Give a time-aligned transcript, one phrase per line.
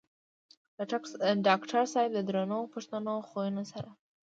[1.47, 3.89] ډاکټر صېب د درنو پښتنو خويونو سره